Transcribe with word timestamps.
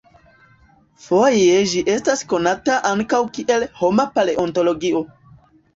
Foje 1.07 1.59
ĝi 1.73 1.83
estas 1.97 2.25
konata 2.33 2.81
ankaŭ 2.95 3.23
kiel 3.37 3.71
"homa 3.83 4.09
paleontologio". 4.19 5.09